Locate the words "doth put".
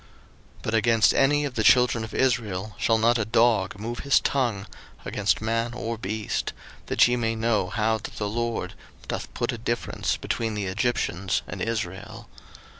9.07-9.51